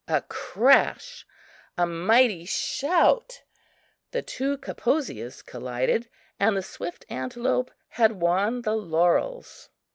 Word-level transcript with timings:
A 0.07 0.23
crash 0.23 1.27
a 1.77 1.85
mighty 1.85 2.43
shout! 2.43 3.43
the 4.09 4.23
two 4.23 4.57
Kaposias 4.57 5.43
collided, 5.45 6.09
and 6.39 6.57
the 6.57 6.63
swift 6.63 7.05
Antelope 7.07 7.69
had 7.89 8.13
won 8.13 8.63
the 8.63 8.73
laurels! 8.75 9.69